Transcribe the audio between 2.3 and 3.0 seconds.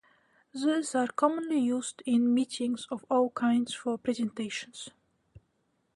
meetings